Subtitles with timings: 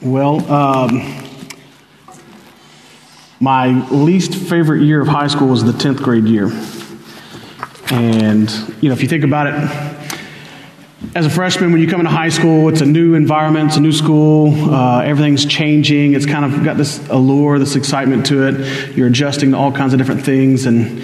[0.00, 1.24] Well, um,
[3.40, 6.52] my least favorite year of high school was the 10th grade year.
[7.90, 8.48] And,
[8.80, 9.54] you know, if you think about it,
[11.16, 13.80] as a freshman, when you come into high school, it's a new environment, it's a
[13.80, 16.12] new school, uh, everything's changing.
[16.12, 18.96] It's kind of got this allure, this excitement to it.
[18.96, 20.64] You're adjusting to all kinds of different things.
[20.66, 21.02] And,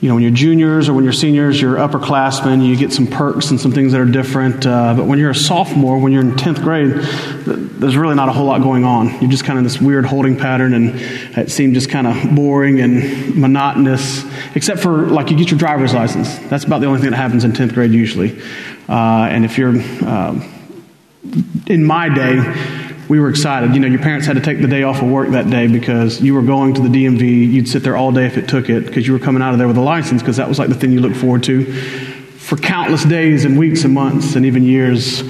[0.00, 3.50] you know, when you're juniors or when you're seniors, you're upperclassmen, you get some perks
[3.50, 4.64] and some things that are different.
[4.64, 6.92] Uh, but when you're a sophomore, when you're in 10th grade,
[7.80, 9.20] there's really not a whole lot going on.
[9.20, 10.94] You're just kind of this weird holding pattern, and
[11.36, 15.92] it seemed just kind of boring and monotonous, except for like you get your driver's
[15.94, 16.38] license.
[16.48, 18.40] That's about the only thing that happens in 10th grade usually.
[18.88, 20.40] Uh, and if you're, uh,
[21.66, 23.74] in my day, we were excited.
[23.74, 26.20] You know, your parents had to take the day off of work that day because
[26.20, 27.50] you were going to the DMV.
[27.50, 29.58] You'd sit there all day if it took it because you were coming out of
[29.58, 31.64] there with a license because that was like the thing you looked forward to
[32.48, 35.20] for countless days and weeks and months and even years.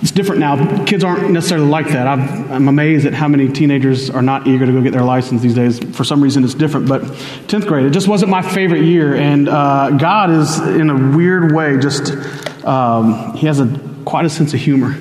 [0.00, 0.84] It's different now.
[0.84, 2.06] Kids aren't necessarily like that.
[2.06, 2.14] i
[2.54, 5.56] am amazed at how many teenagers are not eager to go get their license these
[5.56, 5.80] days.
[5.96, 6.88] For some reason, it's different.
[6.88, 9.16] But 10th grade, it just wasn't my favorite year.
[9.16, 12.12] And uh, God is, in a weird way, just,
[12.64, 13.66] um, He has a,
[14.04, 14.94] quite a sense of humor.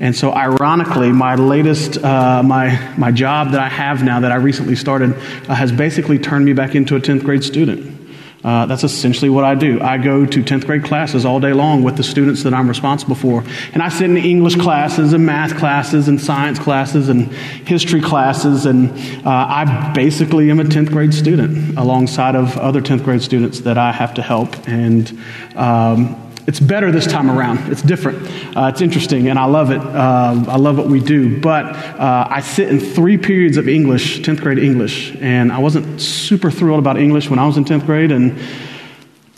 [0.00, 4.36] And so, ironically, my latest, uh, my, my job that I have now that I
[4.36, 7.98] recently started uh, has basically turned me back into a 10th grade student.
[8.44, 9.80] Uh, that's essentially what I do.
[9.80, 13.16] I go to 10th grade classes all day long with the students that I'm responsible
[13.16, 13.42] for.
[13.72, 18.64] And I sit in English classes and math classes and science classes and history classes.
[18.64, 18.90] And
[19.26, 23.76] uh, I basically am a 10th grade student alongside of other 10th grade students that
[23.76, 24.68] I have to help.
[24.68, 25.18] And
[25.56, 27.70] um, it's better this time around.
[27.70, 28.26] It's different.
[28.56, 29.82] Uh, it's interesting, and I love it.
[29.82, 31.38] Uh, I love what we do.
[31.38, 36.00] But uh, I sit in three periods of English, 10th grade English, and I wasn't
[36.00, 38.12] super thrilled about English when I was in 10th grade.
[38.12, 38.38] And,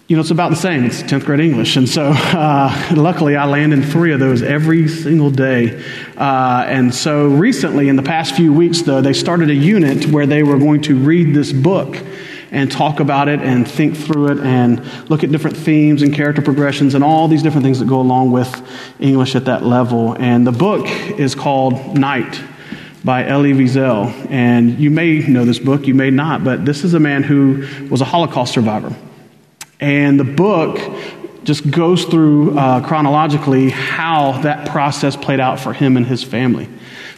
[0.06, 0.84] you know, it's about the same.
[0.84, 1.76] It's 10th grade English.
[1.76, 5.82] And so uh, luckily, I land in three of those every single day.
[6.16, 10.26] Uh, and so recently, in the past few weeks, though, they started a unit where
[10.26, 11.96] they were going to read this book
[12.50, 16.42] and talk about it and think through it and look at different themes and character
[16.42, 18.62] progressions and all these different things that go along with
[18.98, 20.14] English at that level.
[20.14, 22.40] And the book is called Night
[23.04, 24.30] by Elie Wiesel.
[24.30, 27.66] And you may know this book, you may not, but this is a man who
[27.88, 28.94] was a Holocaust survivor.
[29.78, 30.78] And the book
[31.44, 36.68] just goes through uh, chronologically how that process played out for him and his family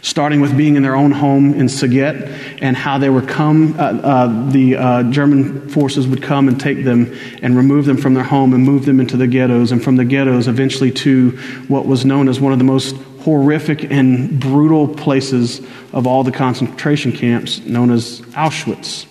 [0.03, 3.83] starting with being in their own home in Sighet and how they would come, uh,
[3.83, 8.23] uh, the uh, German forces would come and take them and remove them from their
[8.23, 11.31] home and move them into the ghettos, and from the ghettos eventually to
[11.69, 15.61] what was known as one of the most horrific and brutal places
[15.93, 19.07] of all the concentration camps, known as Auschwitz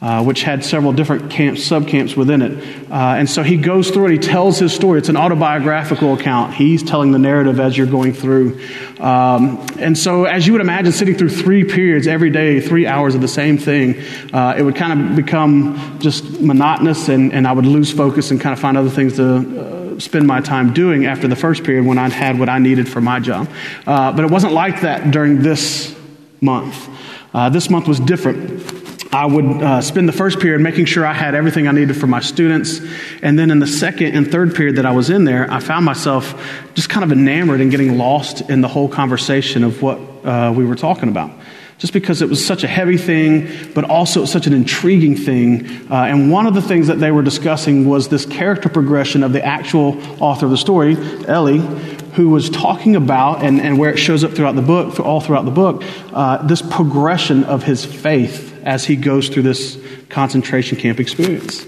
[0.00, 2.90] uh, which had several different camps, subcamps within it.
[2.90, 4.98] Uh, and so he goes through and he tells his story.
[4.98, 6.54] It's an autobiographical account.
[6.54, 8.60] He's telling the narrative as you're going through.
[9.00, 13.14] Um, and so, as you would imagine, sitting through three periods every day, three hours
[13.16, 14.00] of the same thing,
[14.32, 18.40] uh, it would kind of become just monotonous, and, and I would lose focus and
[18.40, 21.84] kind of find other things to uh, spend my time doing after the first period
[21.86, 23.48] when I'd had what I needed for my job.
[23.86, 25.96] Uh, but it wasn't like that during this
[26.40, 26.88] month.
[27.34, 28.67] Uh, this month was different.
[29.10, 32.06] I would uh, spend the first period making sure I had everything I needed for
[32.06, 32.80] my students.
[33.22, 35.86] And then in the second and third period that I was in there, I found
[35.86, 36.34] myself
[36.74, 40.66] just kind of enamored and getting lost in the whole conversation of what uh, we
[40.66, 41.30] were talking about.
[41.78, 45.90] Just because it was such a heavy thing, but also such an intriguing thing.
[45.90, 49.32] Uh, and one of the things that they were discussing was this character progression of
[49.32, 50.96] the actual author of the story,
[51.26, 51.60] Elie,
[52.14, 55.44] who was talking about, and, and where it shows up throughout the book, all throughout
[55.44, 61.00] the book, uh, this progression of his faith as he goes through this concentration camp
[61.00, 61.66] experience.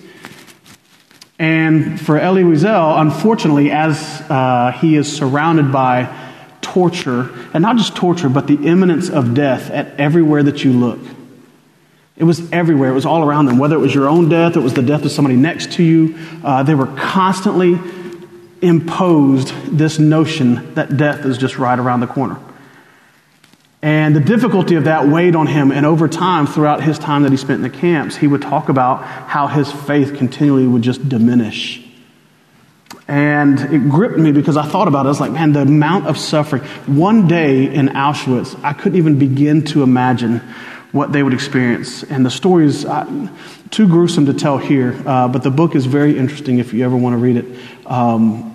[1.39, 6.15] And for Elie Wiesel, unfortunately, as uh, he is surrounded by
[6.61, 11.01] torture, and not just torture, but the imminence of death at everywhere that you look.
[12.17, 12.91] It was everywhere.
[12.91, 13.57] It was all around them.
[13.57, 16.19] Whether it was your own death, it was the death of somebody next to you.
[16.45, 17.79] Uh, they were constantly
[18.61, 22.39] imposed this notion that death is just right around the corner.
[23.83, 25.73] And the difficulty of that weighed on him.
[25.73, 28.69] And over time, throughout his time that he spent in the camps, he would talk
[28.69, 31.83] about how his faith continually would just diminish.
[33.09, 35.09] And it gripped me because I thought about it.
[35.09, 36.63] I was like, man, the amount of suffering.
[36.87, 40.41] One day in Auschwitz, I couldn't even begin to imagine
[40.93, 42.03] what they would experience.
[42.03, 43.29] And the story is uh,
[43.71, 46.97] too gruesome to tell here, uh, but the book is very interesting if you ever
[46.97, 47.47] want to read it.
[47.87, 48.55] Um,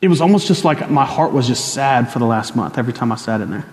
[0.00, 2.92] it was almost just like my heart was just sad for the last month every
[2.92, 3.66] time I sat in there.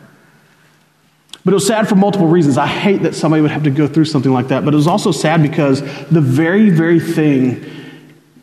[1.44, 2.58] But it was sad for multiple reasons.
[2.58, 4.66] I hate that somebody would have to go through something like that.
[4.66, 7.64] But it was also sad because the very, very thing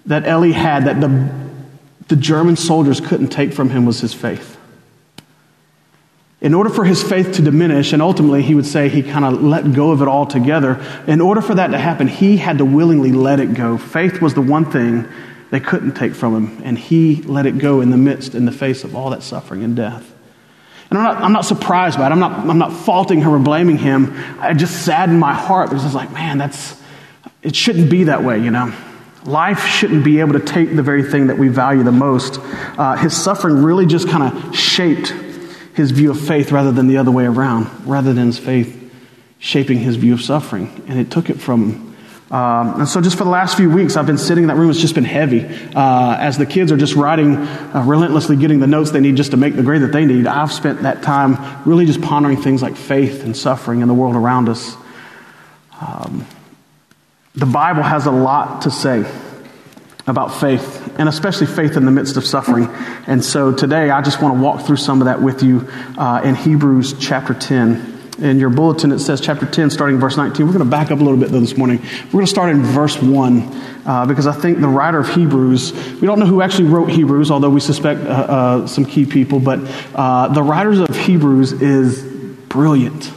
[0.06, 1.28] that Elie had that the,
[2.06, 4.56] the German soldiers couldn't take from him was his faith.
[6.40, 9.42] In order for his faith to diminish, and ultimately he would say he kind of
[9.42, 13.12] let go of it altogether, in order for that to happen, he had to willingly
[13.12, 13.78] let it go.
[13.78, 15.08] Faith was the one thing
[15.52, 18.52] they couldn't take from him, and he let it go in the midst, in the
[18.52, 20.10] face of all that suffering and death.
[20.88, 22.10] And I'm not, I'm not surprised by it.
[22.10, 24.14] I'm not, I'm not faulting him or blaming him.
[24.40, 26.80] I just saddened my heart because it's like, man, that's,
[27.42, 28.72] it shouldn't be that way, you know.
[29.26, 32.38] Life shouldn't be able to take the very thing that we value the most.
[32.40, 35.10] Uh, his suffering really just kind of shaped
[35.74, 38.90] his view of faith rather than the other way around, rather than his faith
[39.38, 40.82] shaping his view of suffering.
[40.88, 41.91] And it took it from him.
[42.32, 44.70] Um, and so, just for the last few weeks, I've been sitting in that room.
[44.70, 45.44] It's just been heavy.
[45.44, 49.32] Uh, as the kids are just writing, uh, relentlessly getting the notes they need just
[49.32, 51.36] to make the grade that they need, I've spent that time
[51.66, 54.74] really just pondering things like faith and suffering in the world around us.
[55.78, 56.26] Um,
[57.34, 59.04] the Bible has a lot to say
[60.06, 62.66] about faith, and especially faith in the midst of suffering.
[63.06, 65.68] And so today, I just want to walk through some of that with you
[65.98, 67.91] uh, in Hebrews chapter 10.
[68.18, 70.44] In your bulletin, it says chapter 10, starting verse 19.
[70.46, 71.78] We're going to back up a little bit, though, this morning.
[71.78, 73.42] We're going to start in verse 1
[73.86, 77.30] uh, because I think the writer of Hebrews, we don't know who actually wrote Hebrews,
[77.30, 79.60] although we suspect uh, uh some key people, but
[79.94, 82.02] uh, the writers of Hebrews is
[82.48, 83.10] brilliant.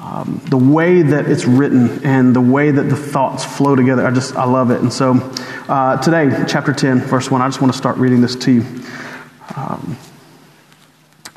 [0.00, 4.10] Um, the way that it's written and the way that the thoughts flow together, I
[4.10, 4.80] just, I love it.
[4.80, 5.14] And so
[5.66, 8.64] uh, today, chapter 10, verse 1, I just want to start reading this to you.
[9.56, 9.96] Um,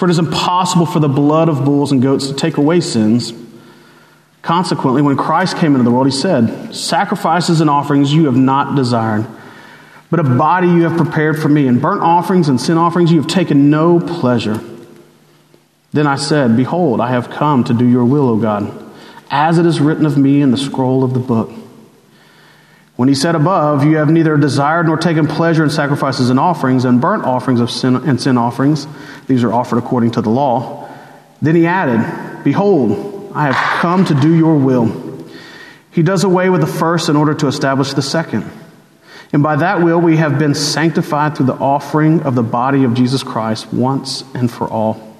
[0.00, 3.34] For it is impossible for the blood of bulls and goats to take away sins.
[4.40, 8.76] Consequently, when Christ came into the world, he said, Sacrifices and offerings you have not
[8.76, 9.26] desired,
[10.08, 13.18] but a body you have prepared for me, and burnt offerings and sin offerings you
[13.20, 14.58] have taken no pleasure.
[15.92, 18.72] Then I said, Behold, I have come to do your will, O God,
[19.30, 21.50] as it is written of me in the scroll of the book.
[23.00, 26.84] When he said above, You have neither desired nor taken pleasure in sacrifices and offerings
[26.84, 28.86] and burnt offerings of sin and sin offerings,
[29.30, 30.88] these are offered according to the law.
[31.40, 35.24] Then he added, Behold, I have come to do your will.
[35.92, 38.50] He does away with the first in order to establish the second.
[39.32, 42.94] And by that will we have been sanctified through the offering of the body of
[42.94, 45.10] Jesus Christ once and for all.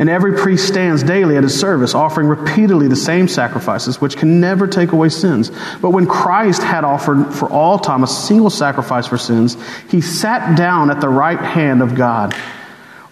[0.00, 4.40] And every priest stands daily at his service, offering repeatedly the same sacrifices, which can
[4.40, 5.52] never take away sins.
[5.82, 9.58] But when Christ had offered for all time a single sacrifice for sins,
[9.90, 12.34] he sat down at the right hand of God,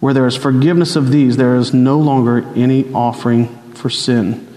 [0.00, 4.48] Where there is forgiveness of these, there is no longer any offering for sin.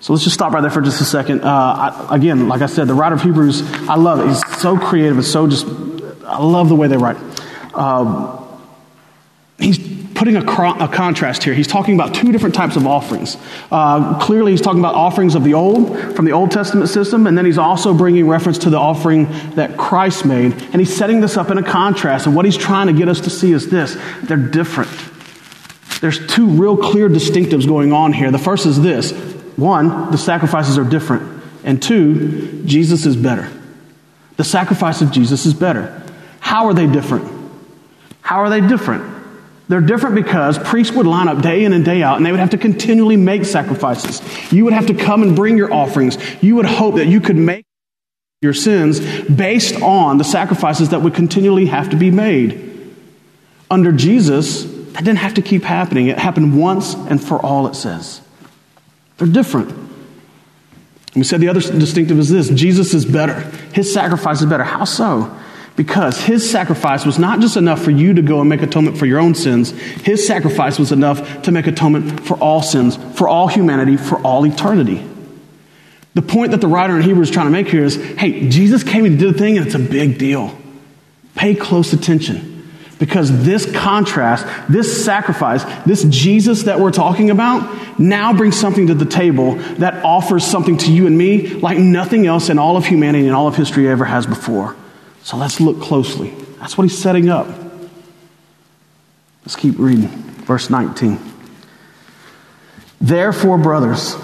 [0.00, 1.42] So let's just stop right there for just a second.
[1.42, 4.28] Uh, I, again, like I said, the writer of Hebrews, I love it.
[4.28, 5.18] He's so creative.
[5.18, 5.66] It's so just,
[6.24, 7.16] I love the way they write.
[7.74, 8.44] Uh,
[9.58, 11.54] he's putting a, a, contrast here.
[11.54, 13.36] He's talking about two different types of offerings.
[13.70, 17.38] Uh, clearly, he's talking about offerings of the Old, from the Old Testament system, and
[17.38, 20.52] then he's also bringing reference to the offering that Christ made.
[20.52, 22.26] And he's setting this up in a contrast.
[22.26, 24.90] And what he's trying to get us to see is this they're different.
[26.00, 28.32] There's two real clear distinctives going on here.
[28.32, 29.12] The first is this
[29.56, 31.42] one, the sacrifices are different.
[31.62, 33.48] And two, Jesus is better.
[34.36, 36.02] The sacrifice of Jesus is better.
[36.40, 37.52] How are they different?
[38.20, 39.17] How are they different?
[39.68, 42.40] They're different because priests would line up day in and day out and they would
[42.40, 44.22] have to continually make sacrifices.
[44.50, 46.16] You would have to come and bring your offerings.
[46.42, 47.66] You would hope that you could make
[48.40, 52.64] your sins based on the sacrifices that would continually have to be made.
[53.70, 56.06] Under Jesus, that didn't have to keep happening.
[56.06, 58.22] It happened once and for all, it says.
[59.18, 59.86] They're different.
[61.14, 63.40] We said the other distinctive is this Jesus is better.
[63.74, 64.64] His sacrifice is better.
[64.64, 65.36] How so?
[65.78, 69.06] Because his sacrifice was not just enough for you to go and make atonement for
[69.06, 73.46] your own sins, his sacrifice was enough to make atonement for all sins, for all
[73.46, 75.06] humanity, for all eternity.
[76.14, 78.82] The point that the writer in Hebrews is trying to make here is hey, Jesus
[78.82, 80.58] came and did a thing, and it's a big deal.
[81.36, 82.68] Pay close attention.
[82.98, 88.94] Because this contrast, this sacrifice, this Jesus that we're talking about now brings something to
[88.94, 92.84] the table that offers something to you and me like nothing else in all of
[92.84, 94.74] humanity and all of history ever has before.
[95.28, 96.30] So let's look closely.
[96.58, 97.46] That's what he's setting up.
[99.42, 100.08] Let's keep reading.
[100.08, 101.20] Verse 19.
[102.98, 104.16] Therefore, brothers,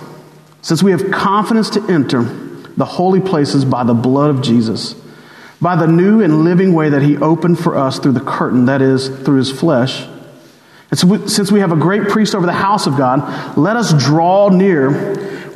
[0.62, 4.94] since we have confidence to enter the holy places by the blood of Jesus,
[5.60, 8.80] by the new and living way that he opened for us through the curtain, that
[8.80, 10.06] is, through his flesh.
[10.90, 13.76] And so we, since we have a great priest over the house of God, let
[13.76, 14.88] us draw near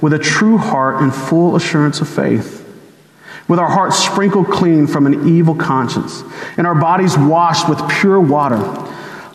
[0.03, 2.68] with a true heart and full assurance of faith,
[3.49, 6.23] with our hearts sprinkled clean from an evil conscience,
[6.57, 8.59] and our bodies washed with pure water.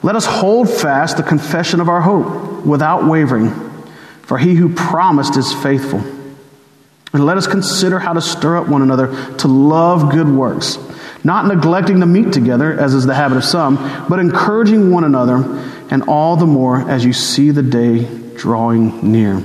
[0.04, 3.50] Let us hold fast the confession of our hope without wavering,
[4.22, 6.00] for he who promised is faithful.
[7.14, 10.78] And let us consider how to stir up one another to love good works,
[11.24, 13.78] not neglecting to meet together, as is the habit of some,
[14.10, 15.38] but encouraging one another,
[15.90, 18.04] and all the more as you see the day
[18.36, 19.42] drawing near.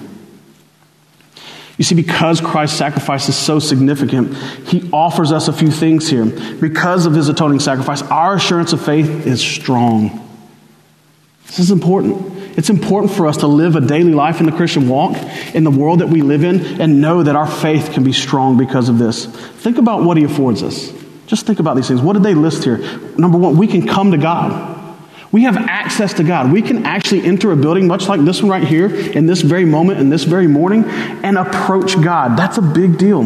[1.79, 6.27] You see, because Christ's sacrifice is so significant, he offers us a few things here.
[6.61, 10.25] Because of his atoning sacrifice, our assurance of faith is strong.
[11.47, 12.37] This is important.
[12.59, 15.17] It's important for us to live a daily life in the Christian walk
[15.55, 18.59] in the world that we live in and know that our faith can be strong
[18.59, 19.27] because of this.
[19.27, 20.93] Think about what he affords us.
[21.29, 22.01] Just think about these things.
[22.01, 22.79] What did they list here?
[23.17, 24.78] Number one, we can come to God.
[25.31, 26.53] We have access to God.
[26.53, 29.67] We can actually enter a building, much like this one right here, in this very
[29.67, 32.39] moment, in this very morning, and approach God.
[32.39, 33.25] That's a big deal.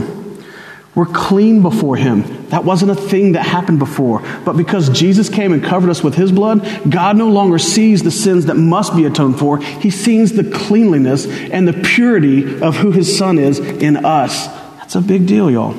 [0.95, 2.49] We're clean before Him.
[2.49, 4.21] That wasn't a thing that happened before.
[4.45, 8.11] But because Jesus came and covered us with His blood, God no longer sees the
[8.11, 9.59] sins that must be atoned for.
[9.59, 14.49] He sees the cleanliness and the purity of who His Son is in us.
[14.79, 15.75] That's a big deal, y'all.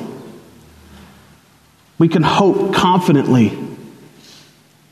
[1.98, 3.56] We can hope confidently.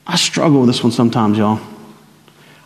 [0.06, 1.60] I struggle with this one sometimes, y'all.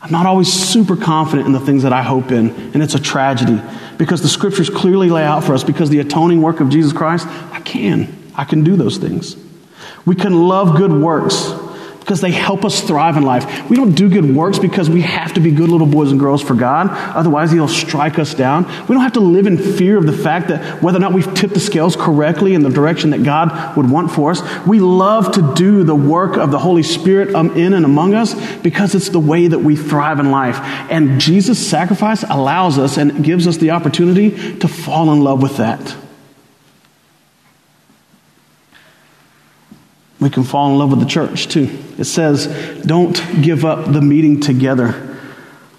[0.00, 3.00] I'm not always super confident in the things that I hope in, and it's a
[3.00, 3.60] tragedy
[3.98, 7.26] because the scriptures clearly lay out for us because the atoning work of Jesus Christ,
[7.26, 8.30] I can.
[8.36, 9.36] I can do those things.
[10.04, 11.52] We can love good works
[12.06, 13.68] because they help us thrive in life.
[13.68, 16.40] We don't do good works because we have to be good little boys and girls
[16.40, 16.86] for God.
[17.16, 18.64] Otherwise, He'll strike us down.
[18.86, 21.34] We don't have to live in fear of the fact that whether or not we've
[21.34, 24.40] tipped the scales correctly in the direction that God would want for us.
[24.64, 28.36] We love to do the work of the Holy Spirit um, in and among us
[28.58, 30.60] because it's the way that we thrive in life.
[30.88, 35.56] And Jesus' sacrifice allows us and gives us the opportunity to fall in love with
[35.56, 36.05] that.
[40.20, 41.68] We can fall in love with the church too.
[41.98, 42.46] It says,
[42.84, 45.18] don't give up the meeting together.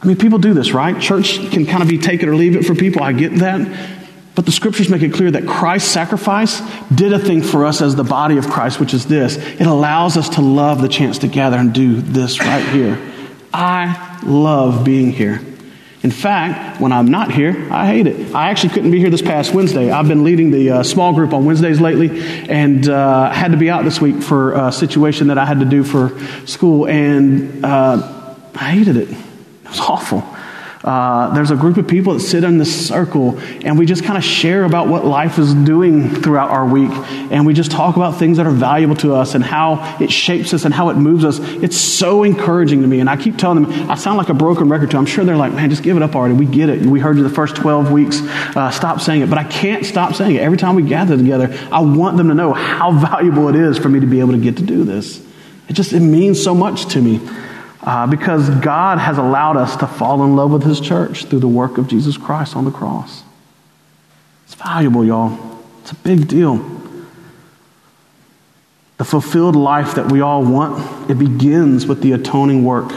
[0.02, 1.02] I mean, people do this, right?
[1.02, 3.02] Church can kind of be take it or leave it for people.
[3.02, 3.96] I get that.
[4.36, 6.62] But the scriptures make it clear that Christ's sacrifice
[6.94, 10.16] did a thing for us as the body of Christ, which is this it allows
[10.16, 13.00] us to love the chance to gather and do this right here.
[13.52, 15.42] I love being here.
[16.08, 18.34] In fact, when I'm not here, I hate it.
[18.34, 19.92] I actually couldn't be here this past Wednesday.
[19.92, 23.70] I've been leading the uh, small group on Wednesdays lately and uh, had to be
[23.70, 28.36] out this week for a situation that I had to do for school, and uh,
[28.56, 29.10] I hated it.
[29.12, 29.18] It
[29.68, 30.24] was awful.
[30.84, 34.18] Uh, there's a group of people that sit in this circle and we just kind
[34.18, 36.92] of share about what life is doing throughout our week.
[37.32, 40.54] And we just talk about things that are valuable to us and how it shapes
[40.54, 41.40] us and how it moves us.
[41.40, 43.00] It's so encouraging to me.
[43.00, 45.02] And I keep telling them, I sound like a broken record to them.
[45.02, 46.36] I'm sure they're like, man, just give it up already.
[46.36, 46.86] We get it.
[46.86, 48.22] We heard you the first 12 weeks.
[48.22, 49.30] Uh, stop saying it.
[49.30, 50.42] But I can't stop saying it.
[50.42, 53.90] Every time we gather together, I want them to know how valuable it is for
[53.90, 55.26] me to be able to get to do this.
[55.68, 57.20] It just, it means so much to me
[57.88, 61.48] uh, because God has allowed us to fall in love with His church through the
[61.48, 63.24] work of Jesus Christ on the cross.
[64.44, 65.62] It's valuable, y'all.
[65.82, 66.58] It's a big deal.
[68.98, 72.92] The fulfilled life that we all want, it begins with the atoning work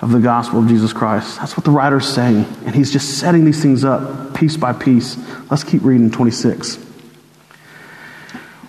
[0.00, 1.38] of the gospel of Jesus Christ.
[1.38, 2.46] That's what the writer's saying.
[2.66, 5.18] And he's just setting these things up piece by piece.
[5.52, 6.84] Let's keep reading 26.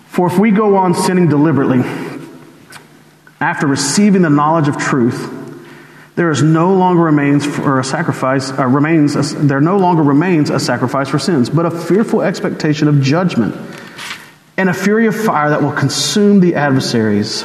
[0.06, 1.80] For if we go on sinning deliberately,
[3.42, 5.38] after receiving the knowledge of truth,
[6.14, 10.50] there is no longer remains for a sacrifice uh, remains a, there no longer remains
[10.50, 13.54] a sacrifice for sins, but a fearful expectation of judgment
[14.56, 17.44] and a fury of fire that will consume the adversaries.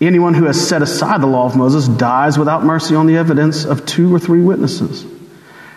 [0.00, 3.64] Anyone who has set aside the law of Moses dies without mercy on the evidence
[3.64, 5.04] of two or three witnesses.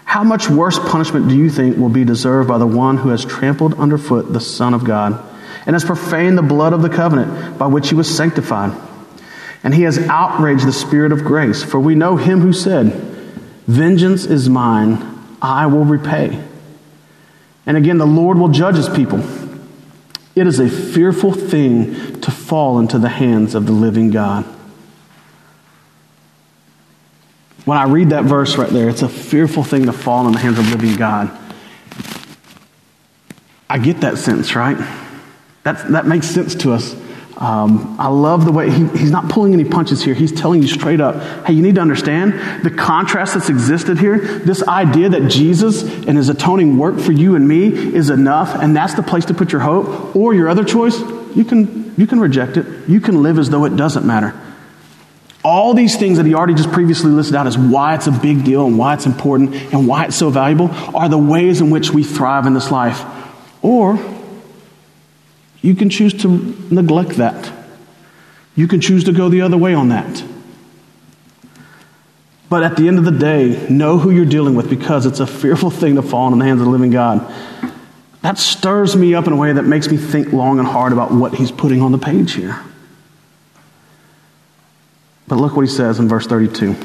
[0.05, 3.25] How much worse punishment do you think will be deserved by the one who has
[3.25, 5.23] trampled underfoot the Son of God?
[5.67, 8.75] And has profaned the blood of the covenant by which he was sanctified.
[9.63, 11.61] And he has outraged the Spirit of grace.
[11.61, 12.93] For we know him who said,
[13.67, 14.97] Vengeance is mine,
[15.41, 16.41] I will repay.
[17.65, 19.21] And again, the Lord will judge his people.
[20.35, 24.45] It is a fearful thing to fall into the hands of the living God.
[27.65, 30.39] When I read that verse right there, it's a fearful thing to fall in the
[30.39, 31.29] hands of the living God.
[33.69, 34.77] I get that sense, right?
[35.67, 36.95] That, that makes sense to us.
[37.35, 40.13] Um, I love the way he, he's not pulling any punches here.
[40.13, 44.17] He's telling you straight up hey, you need to understand the contrast that's existed here.
[44.17, 48.73] This idea that Jesus and his atoning work for you and me is enough, and
[48.73, 50.15] that's the place to put your hope.
[50.15, 50.97] Or your other choice,
[51.35, 52.65] you can, you can reject it.
[52.87, 54.33] You can live as though it doesn't matter.
[55.43, 58.45] All these things that he already just previously listed out as why it's a big
[58.45, 61.91] deal and why it's important and why it's so valuable are the ways in which
[61.91, 63.03] we thrive in this life.
[63.61, 63.97] Or
[65.67, 66.29] you can choose to
[66.73, 67.51] neglect that.
[68.55, 70.23] You can choose to go the other way on that.
[72.49, 75.27] But at the end of the day, know who you're dealing with because it's a
[75.27, 77.29] fearful thing to fall in the hands of the living God.
[78.21, 81.11] That stirs me up in a way that makes me think long and hard about
[81.11, 82.57] what he's putting on the page here.
[85.27, 86.77] But look what he says in verse 32.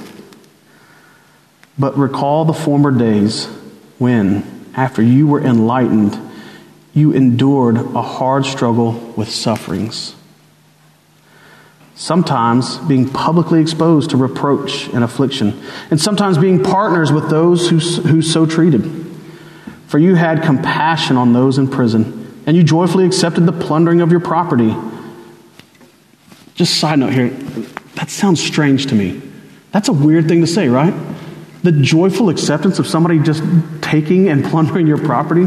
[1.79, 3.47] But recall the former days
[3.99, 6.32] when, after you were enlightened,
[6.95, 10.15] you endured a hard struggle with sufferings.
[11.95, 17.79] Sometimes being publicly exposed to reproach and affliction, and sometimes being partners with those who,
[17.79, 18.83] who so treated.
[19.87, 24.11] For you had compassion on those in prison, and you joyfully accepted the plundering of
[24.11, 24.75] your property.
[26.55, 27.29] Just side note here,
[27.95, 29.21] that sounds strange to me.
[29.71, 30.95] That's a weird thing to say, right?
[31.63, 33.43] The joyful acceptance of somebody just
[33.81, 35.47] taking and plundering your property.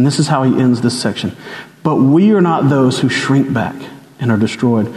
[0.00, 1.36] And this is how he ends this section.
[1.82, 3.76] But we are not those who shrink back
[4.18, 4.90] and are destroyed,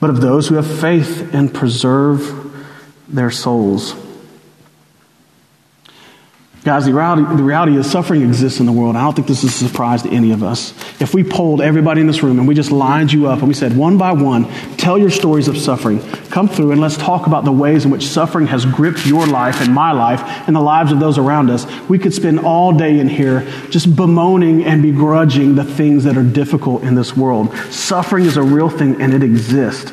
[0.00, 2.50] but of those who have faith and preserve
[3.10, 3.94] their souls.
[6.64, 8.94] Guys, the reality, the reality is suffering exists in the world.
[8.94, 10.72] I don't think this is a surprise to any of us.
[11.00, 13.54] If we polled everybody in this room and we just lined you up and we
[13.54, 14.44] said, one by one,
[14.76, 18.06] tell your stories of suffering, come through and let's talk about the ways in which
[18.06, 21.66] suffering has gripped your life and my life and the lives of those around us,
[21.88, 26.22] we could spend all day in here just bemoaning and begrudging the things that are
[26.22, 27.52] difficult in this world.
[27.70, 29.92] Suffering is a real thing and it exists.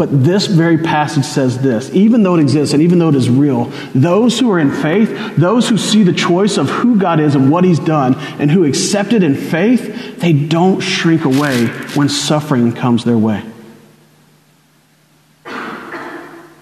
[0.00, 3.28] But this very passage says this even though it exists and even though it is
[3.28, 7.34] real, those who are in faith, those who see the choice of who God is
[7.34, 12.08] and what He's done, and who accept it in faith, they don't shrink away when
[12.08, 13.44] suffering comes their way.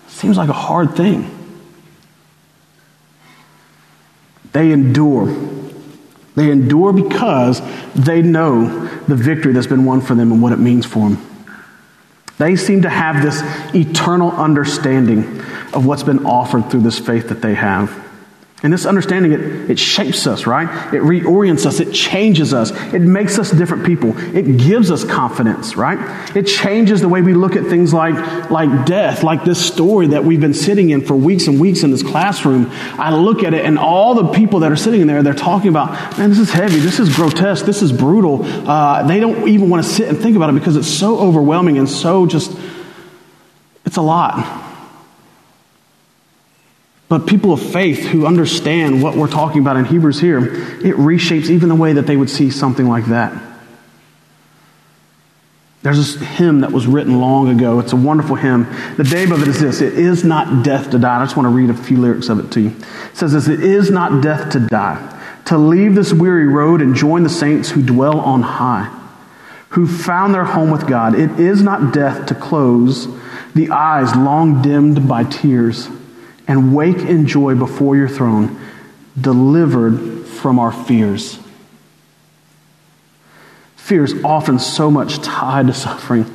[0.09, 1.31] Seems like a hard thing.
[4.51, 5.27] They endure.
[6.35, 7.63] They endure because
[7.95, 11.38] they know the victory that's been won for them and what it means for them.
[12.39, 13.43] They seem to have this
[13.75, 15.41] eternal understanding
[15.75, 18.08] of what's been offered through this faith that they have.
[18.61, 20.67] And this understanding, it, it shapes us, right?
[20.93, 21.79] It reorients us.
[21.79, 22.73] It changes us.
[22.93, 24.19] It makes us different people.
[24.37, 26.37] It gives us confidence, right?
[26.37, 30.25] It changes the way we look at things like, like death, like this story that
[30.25, 32.69] we've been sitting in for weeks and weeks in this classroom.
[32.99, 35.69] I look at it and all the people that are sitting in there, they're talking
[35.69, 36.81] about, man, this is heavy.
[36.81, 37.65] This is grotesque.
[37.65, 38.45] This is brutal.
[38.45, 41.79] Uh, they don't even want to sit and think about it because it's so overwhelming
[41.79, 42.59] and so just,
[43.85, 44.68] it's a lot.
[47.09, 51.49] But people of faith who understand what we're talking about in Hebrews here, it reshapes
[51.49, 53.33] even the way that they would see something like that.
[55.83, 57.79] There's this hymn that was written long ago.
[57.79, 58.65] It's a wonderful hymn.
[58.97, 61.21] The name of it is this It is not death to die.
[61.21, 62.69] I just want to read a few lyrics of it to you.
[62.71, 66.95] It says this It is not death to die, to leave this weary road and
[66.95, 68.95] join the saints who dwell on high,
[69.71, 71.15] who found their home with God.
[71.15, 73.09] It is not death to close
[73.55, 75.89] the eyes long dimmed by tears
[76.49, 78.59] and wake in joy before your throne,
[79.21, 81.39] delivered from our fears.
[83.77, 86.35] Fear is often so much tied to suffering.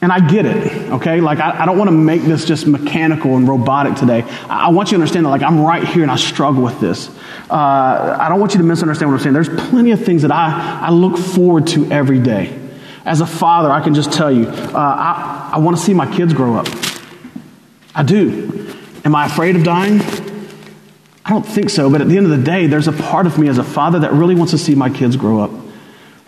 [0.00, 1.20] And I get it, okay?
[1.20, 4.22] Like, I, I don't want to make this just mechanical and robotic today.
[4.22, 6.78] I, I, want you to understand that, like, I'm right here and I struggle with
[6.78, 7.08] this.
[7.48, 9.32] Uh, I don't want you to misunderstand what I'm saying.
[9.32, 12.60] There's plenty of things that I, I look forward to every day.
[13.06, 16.14] As a father, I can just tell you, uh, I, I want to see my
[16.14, 16.66] kids grow up.
[17.94, 18.74] I do.
[19.04, 20.00] Am I afraid of dying?
[21.24, 23.38] I don't think so, but at the end of the day, there's a part of
[23.38, 25.50] me as a father that really wants to see my kids grow up.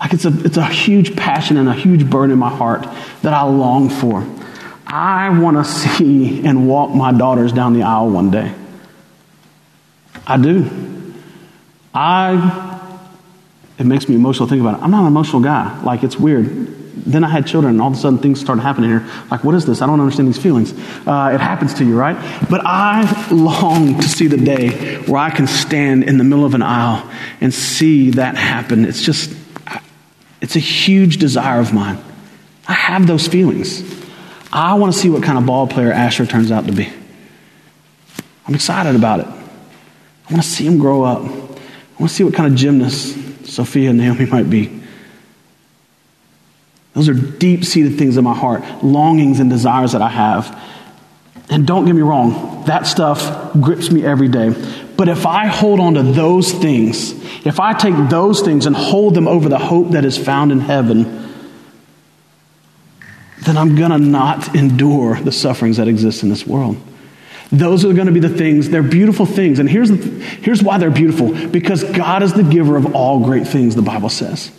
[0.01, 2.87] Like, it's a, it's a huge passion and a huge burden in my heart
[3.23, 4.27] that I long for.
[4.87, 8.55] I want to see and walk my daughters down the aisle one day.
[10.27, 10.71] I do.
[11.93, 12.81] I,
[13.79, 14.83] it makes me emotional to think about it.
[14.83, 15.83] I'm not an emotional guy.
[15.83, 16.77] Like, it's weird.
[17.07, 19.09] Then I had children, and all of a sudden things started happening here.
[19.31, 19.81] Like, what is this?
[19.81, 20.73] I don't understand these feelings.
[21.07, 22.17] Uh, it happens to you, right?
[22.51, 26.55] But I long to see the day where I can stand in the middle of
[26.55, 27.09] an aisle
[27.41, 28.85] and see that happen.
[28.85, 29.33] It's just,
[30.41, 31.99] it's a huge desire of mine.
[32.67, 33.85] I have those feelings.
[34.53, 36.93] I want to see what kind of ball player Asher turns out to be.
[38.49, 39.27] I'm excited about it.
[39.27, 41.21] I want to see him grow up.
[41.21, 44.83] I want to see what kind of gymnast Sophia and Naomi might be.
[46.97, 50.59] Those are deep seated things in my heart, longings and desires that I have.
[51.51, 54.49] And don't get me wrong, that stuff grips me every day.
[54.97, 57.13] But if I hold on to those things,
[57.45, 60.61] if I take those things and hold them over the hope that is found in
[60.61, 61.35] heaven,
[63.43, 66.79] then I'm going to not endure the sufferings that exist in this world.
[67.53, 69.59] Those are going to be the things, they're beautiful things.
[69.59, 73.75] And here's, here's why they're beautiful because God is the giver of all great things,
[73.75, 74.51] the Bible says.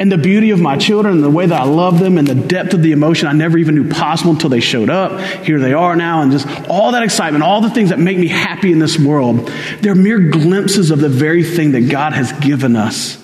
[0.00, 2.34] And the beauty of my children and the way that I love them and the
[2.34, 5.20] depth of the emotion I never even knew possible until they showed up.
[5.44, 8.26] Here they are now, and just all that excitement, all the things that make me
[8.26, 12.76] happy in this world, they're mere glimpses of the very thing that God has given
[12.76, 13.19] us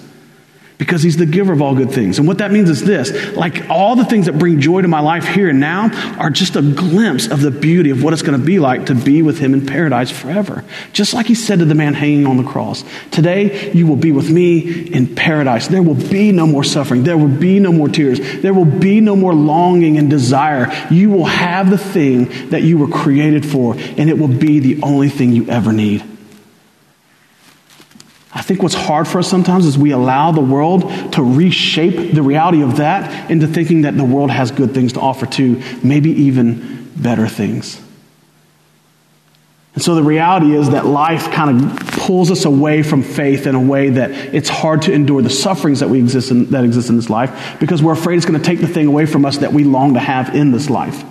[0.79, 2.19] because he's the giver of all good things.
[2.19, 5.01] And what that means is this like all the things that bring joy to my
[5.01, 8.39] life here and now are just a glimpse of the beauty of what it's going
[8.39, 10.65] to be like to be with him in paradise forever.
[10.93, 14.13] Just like he said to the man hanging on the cross Today you will be
[14.13, 15.69] with me in paradise.
[15.69, 17.05] There will be no more suffering.
[17.05, 18.21] There will be no more tears.
[18.43, 20.73] There will be no more longing and desire.
[20.91, 24.83] You will have the thing that you were created for, and it will be the
[24.83, 26.16] only thing you ever need.
[28.37, 30.83] I think what's hard for us sometimes is we allow the world
[31.15, 35.01] to reshape the reality of that into thinking that the world has good things to
[35.01, 37.81] offer too, maybe even better things.
[39.73, 43.55] And so the reality is that life kind of pulls us away from faith in
[43.55, 46.91] a way that it's hard to endure the sufferings that we exist in, that exist
[46.91, 49.39] in this life because we're afraid it's going to take the thing away from us
[49.39, 51.05] that we long to have in this life.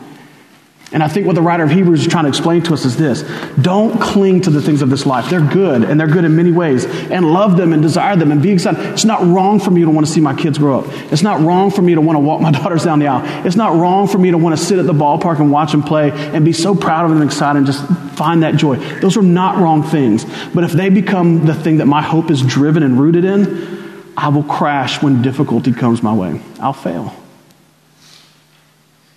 [0.92, 2.96] And I think what the writer of Hebrews is trying to explain to us is
[2.96, 3.24] this
[3.60, 5.30] don't cling to the things of this life.
[5.30, 8.42] They're good, and they're good in many ways, and love them and desire them and
[8.42, 8.80] be excited.
[8.94, 10.86] It's not wrong for me to want to see my kids grow up.
[11.12, 13.46] It's not wrong for me to want to walk my daughters down the aisle.
[13.46, 15.82] It's not wrong for me to want to sit at the ballpark and watch them
[15.82, 18.76] play and be so proud of them and excited and just find that joy.
[19.00, 20.24] Those are not wrong things.
[20.54, 24.30] But if they become the thing that my hope is driven and rooted in, I
[24.30, 26.40] will crash when difficulty comes my way.
[26.60, 27.14] I'll fail.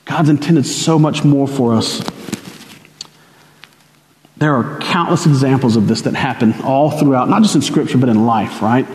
[0.08, 2.02] God's intended so much more for us.
[4.38, 8.08] There are countless examples of this that happen all throughout, not just in Scripture, but
[8.08, 8.86] in life, right?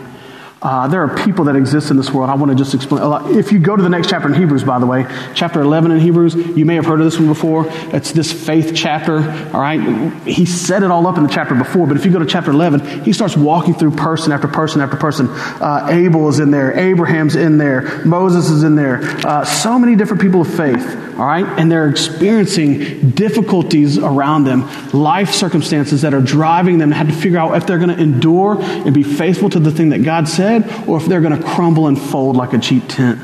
[0.64, 2.30] Uh, there are people that exist in this world.
[2.30, 3.02] I want to just explain.
[3.36, 6.00] If you go to the next chapter in Hebrews, by the way, chapter 11 in
[6.00, 7.66] Hebrews, you may have heard of this one before.
[7.94, 9.18] It's this faith chapter,
[9.52, 9.78] all right?
[10.26, 12.50] He set it all up in the chapter before, but if you go to chapter
[12.50, 15.28] 11, he starts walking through person after person after person.
[15.28, 19.02] Uh, Abel is in there, Abraham's in there, Moses is in there.
[19.26, 21.44] Uh, so many different people of faith, all right?
[21.58, 27.14] And they're experiencing difficulties around them, life circumstances that are driving them to have to
[27.14, 30.26] figure out if they're going to endure and be faithful to the thing that God
[30.26, 30.53] said
[30.86, 33.20] or if they're going to crumble and fold like a cheap tent.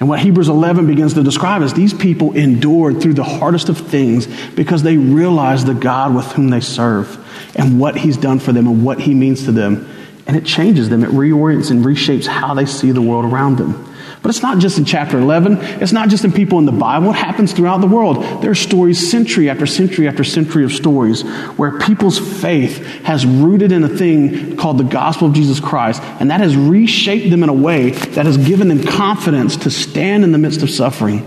[0.00, 3.76] And what Hebrews 11 begins to describe is these people endured through the hardest of
[3.76, 7.18] things because they realized the God with whom they serve
[7.54, 9.88] and what He's done for them and what He means to them.
[10.26, 13.89] And it changes them, it reorients and reshapes how they see the world around them.
[14.22, 15.58] But it's not just in chapter 11.
[15.80, 17.10] It's not just in people in the Bible.
[17.10, 18.42] It happens throughout the world.
[18.42, 21.22] There are stories, century after century after century of stories,
[21.56, 26.30] where people's faith has rooted in a thing called the gospel of Jesus Christ, and
[26.30, 30.32] that has reshaped them in a way that has given them confidence to stand in
[30.32, 31.26] the midst of suffering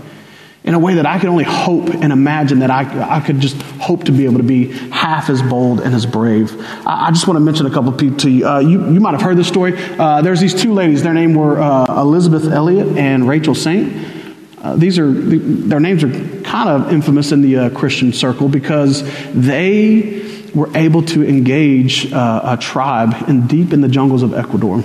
[0.64, 3.60] in a way that I could only hope and imagine that I, I could just
[3.62, 6.58] hope to be able to be half as bold and as brave.
[6.86, 8.48] I, I just want to mention a couple of people to you.
[8.48, 8.92] Uh, you.
[8.94, 9.74] You might have heard this story.
[9.76, 11.02] Uh, there's these two ladies.
[11.02, 14.14] Their name were uh, Elisabeth Elliot and Rachel Saint.
[14.62, 19.02] Uh, these are their names are kind of infamous in the uh, Christian circle because
[19.34, 20.22] they
[20.54, 24.82] were able to engage uh, a tribe in deep in the jungles of Ecuador.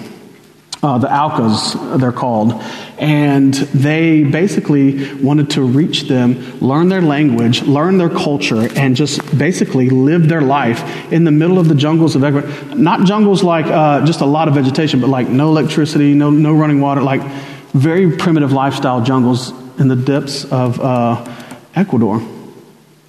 [0.82, 2.54] Uh, the Aucas, they're called.
[2.98, 9.20] And they basically wanted to reach them, learn their language, learn their culture, and just
[9.38, 12.50] basically live their life in the middle of the jungles of Ecuador.
[12.76, 16.54] Not jungles like uh, just a lot of vegetation, but like no electricity, no, no
[16.54, 17.24] running water, like
[17.74, 21.26] very primitive lifestyle jungles in the depths of uh,
[21.76, 22.22] Ecuador.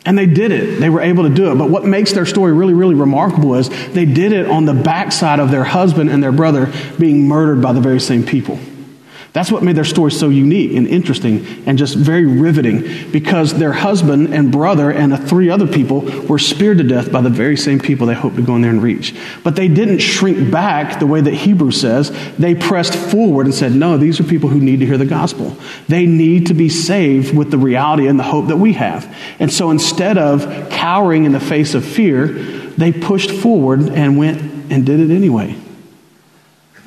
[0.06, 0.80] And they did it.
[0.80, 1.56] They were able to do it.
[1.56, 5.40] But what makes their story really, really remarkable is they did it on the backside
[5.40, 8.58] of their husband and their brother being murdered by the very same people.
[9.32, 13.72] That's what made their story so unique and interesting and just very riveting because their
[13.72, 17.56] husband and brother and the three other people were speared to death by the very
[17.56, 19.14] same people they hoped to go in there and reach.
[19.44, 22.10] But they didn't shrink back the way that Hebrew says.
[22.38, 25.56] They pressed forward and said, No, these are people who need to hear the gospel.
[25.86, 29.16] They need to be saved with the reality and the hope that we have.
[29.38, 34.40] And so instead of cowering in the face of fear, they pushed forward and went
[34.72, 35.56] and did it anyway.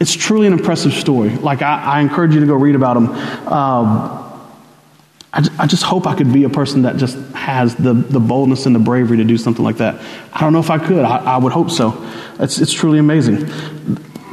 [0.04, 1.30] It's truly an impressive story.
[1.30, 3.08] Like, I, I encourage you to go read about them.
[3.48, 4.52] Um,
[5.32, 8.66] I, I, just hope I could be a person that just has the, the boldness
[8.66, 10.02] and the bravery to do something like that.
[10.34, 11.06] I don't know if I could.
[11.06, 12.06] I, I would hope so.
[12.38, 13.48] It's, it's truly amazing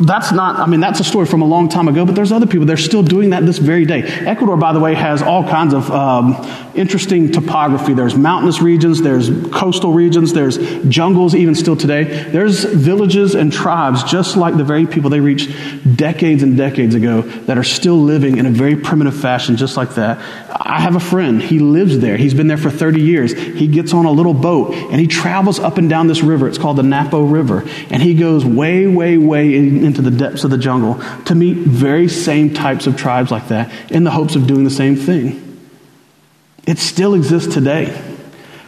[0.01, 2.47] that's not, I mean, that's a story from a long time ago, but there's other
[2.47, 2.67] people.
[2.67, 4.03] They're still doing that this very day.
[4.03, 6.35] Ecuador, by the way, has all kinds of um,
[6.75, 7.93] interesting topography.
[7.93, 10.57] There's mountainous regions, there's coastal regions, there's
[10.89, 12.05] jungles, even still today.
[12.05, 15.51] There's villages and tribes, just like the very people they reached
[15.97, 19.97] decades and decades ago, that are still living in a very primitive fashion, just like
[19.97, 20.19] that.
[20.51, 21.43] I have a friend.
[21.43, 22.17] He lives there.
[22.17, 23.33] He's been there for 30 years.
[23.33, 26.49] He gets on a little boat and he travels up and down this river.
[26.49, 27.65] It's called the Napo River.
[27.91, 31.57] And he goes way, way, way in, into the depths of the jungle to meet
[31.57, 35.47] very same types of tribes like that in the hopes of doing the same thing.
[36.67, 38.07] It still exists today.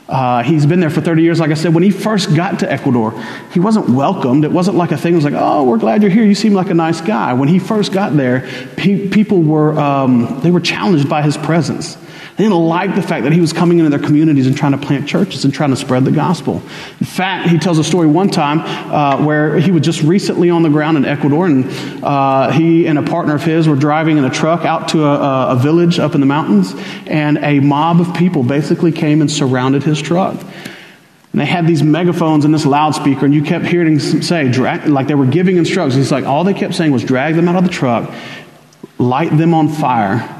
[0.08, 1.40] Uh, he's been there for 30 years.
[1.40, 3.18] Like I said, when he first got to Ecuador,
[3.52, 4.44] he wasn't welcomed.
[4.44, 5.14] It wasn't like a thing.
[5.14, 6.24] It was like, oh, we're glad you're here.
[6.24, 7.32] You seem like a nice guy.
[7.32, 8.40] When he first got there,
[8.78, 11.96] he, people were, um, they were challenged by his presence.
[12.36, 14.78] They didn't like the fact that he was coming into their communities and trying to
[14.78, 16.62] plant churches and trying to spread the gospel.
[16.98, 20.62] In fact, he tells a story one time uh, where he was just recently on
[20.62, 21.66] the ground in Ecuador, and
[22.02, 25.48] uh, he and a partner of his were driving in a truck out to a,
[25.48, 26.74] a village up in the mountains,
[27.06, 30.40] and a mob of people basically came and surrounded his truck.
[31.32, 34.86] And they had these megaphones and this loudspeaker, and you kept hearing them say, drag,
[34.86, 35.96] like they were giving instructions.
[35.96, 38.10] He's like, all they kept saying was, drag them out of the truck,
[38.98, 40.38] light them on fire,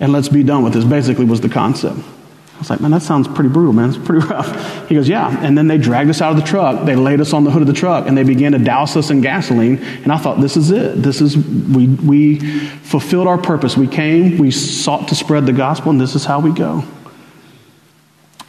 [0.00, 1.98] and let's be done with this, basically, was the concept.
[1.98, 3.88] I was like, man, that sounds pretty brutal, man.
[3.88, 4.88] It's pretty rough.
[4.88, 5.34] He goes, yeah.
[5.42, 6.84] And then they dragged us out of the truck.
[6.84, 9.08] They laid us on the hood of the truck and they began to douse us
[9.08, 9.78] in gasoline.
[9.78, 11.02] And I thought, this is it.
[11.02, 13.78] This is, we, we fulfilled our purpose.
[13.78, 16.84] We came, we sought to spread the gospel, and this is how we go.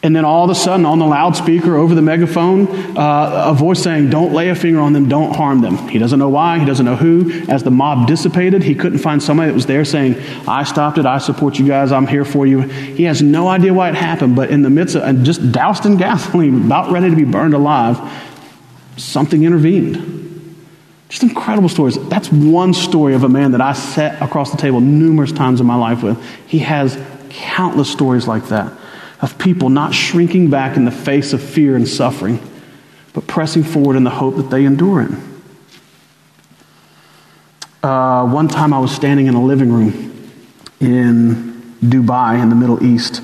[0.04, 3.84] And then all of a sudden, on the loudspeaker over the megaphone, uh, a voice
[3.84, 5.78] saying, Don't lay a finger on them, don't harm them.
[5.90, 7.30] He doesn't know why, he doesn't know who.
[7.48, 11.06] As the mob dissipated, he couldn't find somebody that was there saying, I stopped it,
[11.06, 12.62] I support you guys, I'm here for you.
[12.62, 15.86] He has no idea why it happened, but in the midst of, and just doused
[15.86, 18.00] in gasoline, about ready to be burned alive,
[18.98, 20.18] something intervened.
[21.10, 21.98] Just incredible stories.
[22.10, 25.68] That's one story of a man that I sat across the table numerous times in
[25.68, 26.20] my life with.
[26.48, 26.98] He has
[27.30, 28.72] countless stories like that
[29.21, 32.39] of people not shrinking back in the face of fear and suffering,
[33.13, 35.12] but pressing forward in the hope that they endure it.
[37.84, 40.29] Uh, one time I was standing in a living room
[40.79, 43.21] in Dubai in the Middle East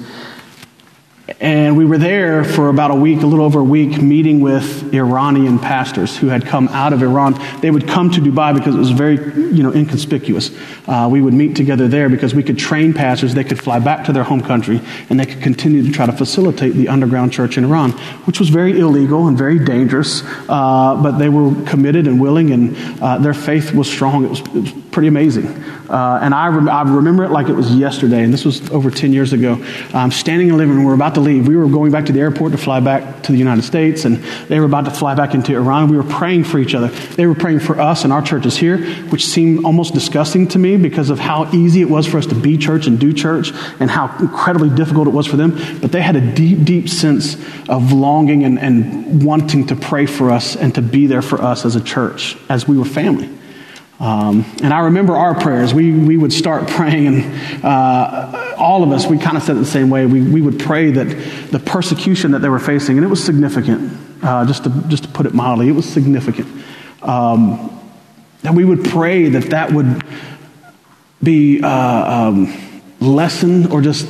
[1.41, 4.93] and we were there for about a week, a little over a week, meeting with
[4.93, 7.37] Iranian pastors who had come out of Iran.
[7.59, 10.51] They would come to Dubai because it was very, you know, inconspicuous.
[10.87, 13.33] Uh, we would meet together there because we could train pastors.
[13.33, 16.13] They could fly back to their home country and they could continue to try to
[16.13, 17.91] facilitate the underground church in Iran,
[18.23, 20.23] which was very illegal and very dangerous.
[20.47, 24.23] Uh, but they were committed and willing, and uh, their faith was strong.
[24.23, 25.47] It was, it was pretty amazing.
[25.89, 29.13] Uh, and I, I, remember it like it was yesterday, and this was over 10
[29.13, 29.63] years ago.
[29.93, 31.47] Um, standing in the living room, we were about to leave.
[31.47, 34.17] We were going back to the airport to fly back to the United States, and
[34.47, 35.89] they were about to fly back into Iran.
[35.89, 36.89] We were praying for each other.
[36.89, 38.77] They were praying for us and our churches here,
[39.09, 42.35] which seemed almost disgusting to me because of how easy it was for us to
[42.35, 45.57] be church and do church, and how incredibly difficult it was for them.
[45.81, 47.35] But they had a deep, deep sense
[47.67, 51.65] of longing and, and wanting to pray for us and to be there for us
[51.65, 53.29] as a church, as we were family.
[53.99, 55.73] Um, and I remember our prayers.
[55.73, 59.59] We, we would start praying, and uh, all of us, we kind of said it
[59.59, 60.05] the same way.
[60.05, 63.97] We, we would pray that the persecution that they were facing, and it was significant,
[64.23, 66.47] uh, just, to, just to put it mildly, it was significant.
[67.01, 67.73] Um,
[68.43, 70.03] that we would pray that that would
[71.23, 74.07] be uh, um, lessened, or just,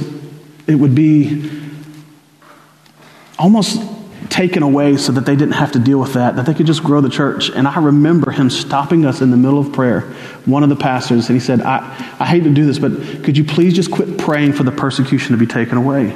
[0.67, 1.49] it would be
[3.39, 3.81] almost
[4.29, 6.83] taken away so that they didn't have to deal with that, that they could just
[6.83, 7.49] grow the church.
[7.49, 10.01] And I remember him stopping us in the middle of prayer,
[10.45, 11.79] one of the pastors, and he said, I,
[12.19, 15.31] I hate to do this, but could you please just quit praying for the persecution
[15.31, 16.15] to be taken away?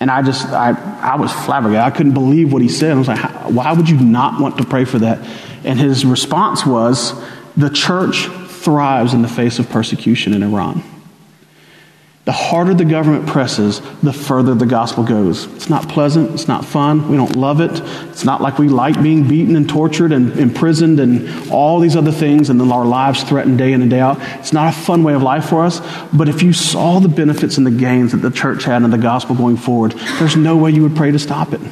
[0.00, 0.70] And I just, I,
[1.00, 1.92] I was flabbergasted.
[1.92, 2.92] I couldn't believe what he said.
[2.92, 3.20] I was like,
[3.50, 5.18] why would you not want to pray for that?
[5.64, 7.20] And his response was,
[7.56, 10.84] the church thrives in the face of persecution in Iran.
[12.28, 15.46] The harder the government presses, the further the gospel goes.
[15.54, 16.30] It's not pleasant.
[16.32, 17.08] It's not fun.
[17.08, 17.80] We don't love it.
[18.10, 22.12] It's not like we like being beaten and tortured and imprisoned and all these other
[22.12, 24.18] things and our lives threatened day in and day out.
[24.40, 25.80] It's not a fun way of life for us.
[26.12, 28.98] But if you saw the benefits and the gains that the church had in the
[28.98, 31.62] gospel going forward, there's no way you would pray to stop it.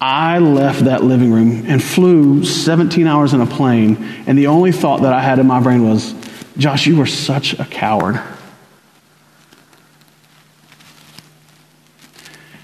[0.00, 4.72] I left that living room and flew 17 hours in a plane, and the only
[4.72, 6.14] thought that I had in my brain was,
[6.56, 8.20] Josh, you were such a coward.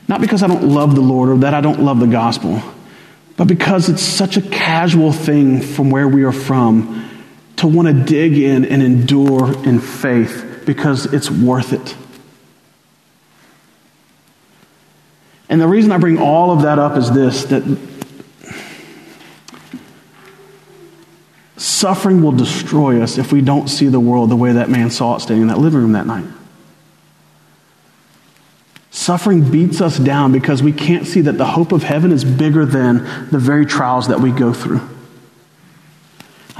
[0.06, 2.62] Not because I don't love the Lord or that I don't love the gospel,
[3.36, 7.08] but because it's such a casual thing from where we are from
[7.56, 11.96] to want to dig in and endure in faith because it's worth it.
[15.48, 17.62] And the reason I bring all of that up is this that
[21.80, 25.16] Suffering will destroy us if we don't see the world the way that man saw
[25.16, 26.26] it standing in that living room that night.
[28.90, 32.66] Suffering beats us down because we can't see that the hope of heaven is bigger
[32.66, 32.96] than
[33.30, 34.86] the very trials that we go through.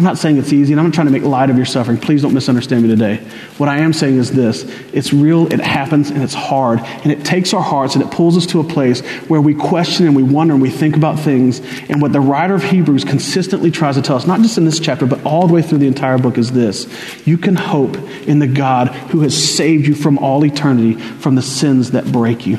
[0.00, 1.98] I'm not saying it's easy, and I'm not trying to make light of your suffering.
[1.98, 3.16] Please don't misunderstand me today.
[3.58, 4.62] What I am saying is this
[4.94, 6.80] it's real, it happens, and it's hard.
[6.80, 10.06] And it takes our hearts and it pulls us to a place where we question
[10.06, 11.60] and we wonder and we think about things.
[11.90, 14.80] And what the writer of Hebrews consistently tries to tell us, not just in this
[14.80, 16.86] chapter, but all the way through the entire book, is this
[17.26, 17.94] you can hope
[18.26, 22.46] in the God who has saved you from all eternity from the sins that break
[22.46, 22.58] you.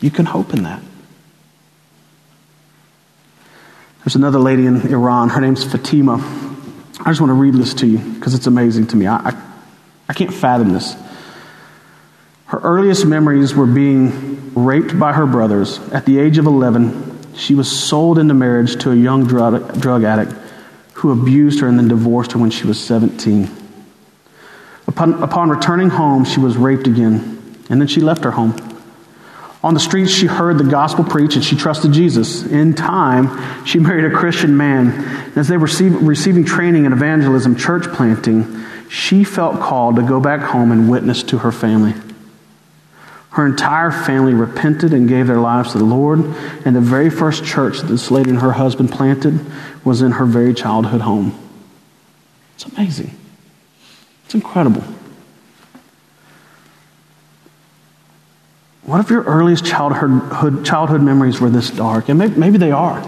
[0.00, 0.80] You can hope in that.
[4.06, 5.28] There's another lady in Iran.
[5.28, 6.46] Her name's Fatima.
[7.08, 9.06] I just want to read this to you because it's amazing to me.
[9.06, 9.42] I, I,
[10.10, 10.94] I can't fathom this.
[12.44, 15.78] Her earliest memories were being raped by her brothers.
[15.90, 20.04] At the age of 11, she was sold into marriage to a young drug, drug
[20.04, 20.34] addict
[20.92, 23.48] who abused her and then divorced her when she was 17.
[24.86, 28.54] Upon, upon returning home, she was raped again, and then she left her home.
[29.62, 32.44] On the streets, she heard the gospel preached and she trusted Jesus.
[32.44, 34.92] In time, she married a Christian man.
[35.36, 40.40] As they were receiving training in evangelism, church planting, she felt called to go back
[40.40, 41.94] home and witness to her family.
[43.30, 46.20] Her entire family repented and gave their lives to the Lord,
[46.64, 49.38] and the very first church that this lady and her husband planted
[49.84, 51.38] was in her very childhood home.
[52.54, 53.16] It's amazing.
[54.24, 54.82] It's incredible.
[58.88, 62.08] What if your earliest childhood, childhood memories were this dark?
[62.08, 63.00] And maybe, maybe they are.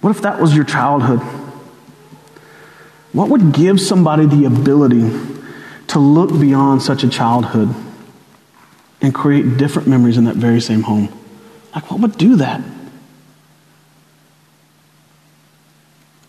[0.00, 1.18] What if that was your childhood?
[3.12, 5.10] What would give somebody the ability
[5.88, 7.74] to look beyond such a childhood
[9.00, 11.08] and create different memories in that very same home?
[11.74, 12.62] Like, what would do that?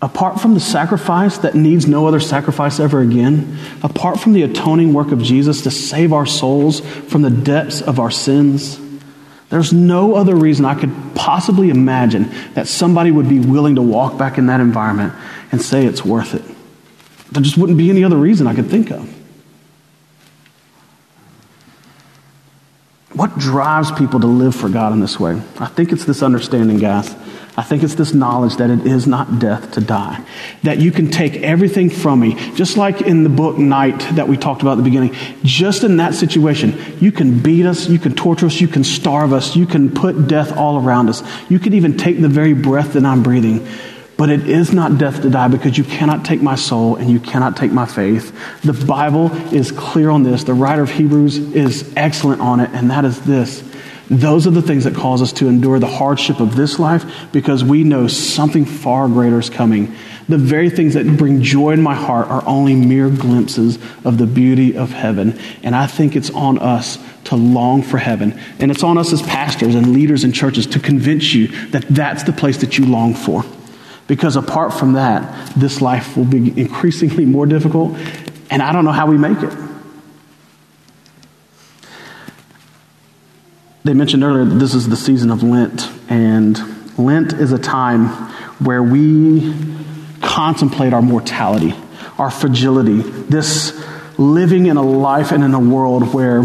[0.04, 4.94] Apart from the sacrifice that needs no other sacrifice ever again, apart from the atoning
[4.94, 8.78] work of Jesus to save our souls from the depths of our sins,
[9.50, 14.18] there's no other reason I could possibly imagine that somebody would be willing to walk
[14.18, 15.14] back in that environment
[15.54, 16.44] and say it's worth it.
[17.32, 19.10] There just wouldn't be any other reason I could think of.
[23.14, 25.42] What drives people to live for God in this way?
[25.60, 27.16] I think it's this understanding, guys,
[27.56, 30.24] I think it's this knowledge that it is not death to die.
[30.64, 32.34] That you can take everything from me.
[32.56, 35.16] Just like in the book Night that we talked about at the beginning.
[35.44, 39.34] Just in that situation, you can beat us, you can torture us, you can starve
[39.34, 41.22] us, you can put death all around us.
[41.48, 43.68] You can even take the very breath that I'm breathing.
[44.18, 47.20] But it is not death to die because you cannot take my soul and you
[47.20, 48.36] cannot take my faith.
[48.62, 50.44] The Bible is clear on this.
[50.44, 53.64] The writer of Hebrews is excellent on it, and that is this
[54.20, 57.64] those are the things that cause us to endure the hardship of this life because
[57.64, 59.96] we know something far greater is coming.
[60.28, 64.26] The very things that bring joy in my heart are only mere glimpses of the
[64.26, 65.40] beauty of heaven.
[65.64, 68.40] And I think it's on us to long for heaven.
[68.60, 72.24] And it's on us as pastors and leaders in churches to convince you that that's
[72.24, 73.44] the place that you long for.
[74.08, 77.98] Because apart from that, this life will be increasingly more difficult.
[78.50, 79.54] And I don't know how we make it.
[83.84, 86.58] They mentioned earlier that this is the season of Lent, and
[86.98, 88.08] Lent is a time
[88.60, 89.54] where we
[90.22, 91.76] contemplate our mortality,
[92.18, 93.78] our fragility, this
[94.18, 96.44] living in a life and in a world where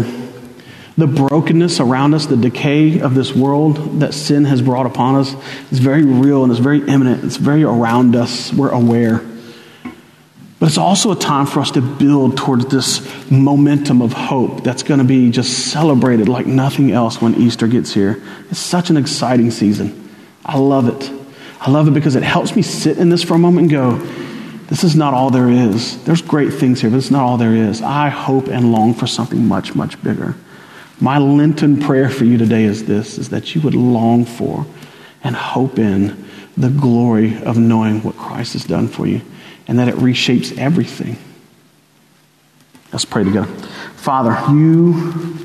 [0.97, 5.33] the brokenness around us, the decay of this world that sin has brought upon us
[5.71, 7.23] is very real and it's very imminent.
[7.23, 8.51] It's very around us.
[8.51, 9.21] We're aware.
[10.59, 14.83] But it's also a time for us to build towards this momentum of hope that's
[14.83, 18.21] going to be just celebrated like nothing else when Easter gets here.
[18.49, 20.09] It's such an exciting season.
[20.45, 21.11] I love it.
[21.61, 23.97] I love it because it helps me sit in this for a moment and go,
[24.67, 26.03] this is not all there is.
[26.03, 27.81] There's great things here, but it's not all there is.
[27.81, 30.35] I hope and long for something much, much bigger.
[30.99, 34.65] My Lenten prayer for you today is this is that you would long for
[35.23, 36.25] and hope in
[36.57, 39.21] the glory of knowing what Christ has done for you
[39.69, 41.15] and that it reshapes everything.
[42.91, 43.45] Let's pray together.
[43.97, 45.37] Father, you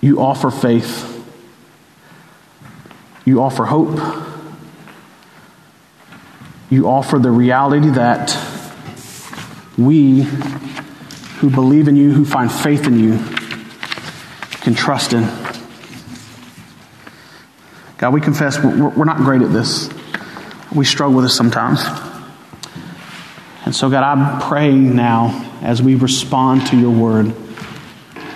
[0.00, 1.12] you offer faith.
[3.26, 4.00] You offer hope.
[6.70, 8.34] You offer the reality that
[9.76, 13.18] we who believe in you, who find faith in you,
[14.62, 15.45] can trust in.
[17.98, 19.88] God, we confess we're not great at this.
[20.74, 21.80] We struggle with this sometimes.
[23.64, 27.34] And so, God, I'm praying now as we respond to your word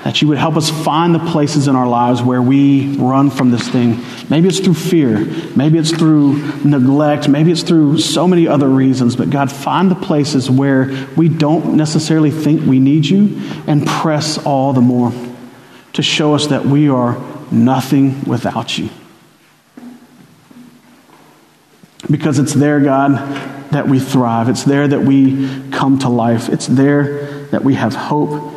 [0.04, 3.50] that you would help us find the places in our lives where we run from
[3.50, 4.02] this thing.
[4.30, 5.18] Maybe it's through fear.
[5.54, 7.28] Maybe it's through neglect.
[7.28, 9.14] Maybe it's through so many other reasons.
[9.14, 14.38] But God, find the places where we don't necessarily think we need you and press
[14.38, 15.12] all the more
[15.92, 18.88] to show us that we are nothing without you.
[22.11, 23.12] Because it's there, God,
[23.70, 24.48] that we thrive.
[24.48, 26.48] It's there that we come to life.
[26.48, 28.52] It's there that we have hope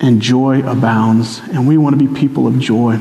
[0.00, 1.40] and joy abounds.
[1.52, 3.00] And we want to be people of joy.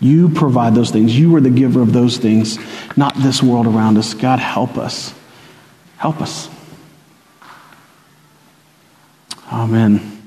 [0.00, 1.18] You provide those things.
[1.18, 2.58] You are the giver of those things,
[2.96, 4.14] not this world around us.
[4.14, 5.12] God, help us.
[5.96, 6.48] Help us.
[9.50, 10.17] Amen.